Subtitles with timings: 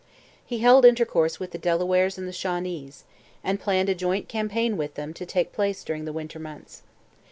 [0.43, 3.03] He held intercourse with the Delawares and the Shawnees,
[3.43, 6.81] and planned a joint campaign with them to take place during the winter months.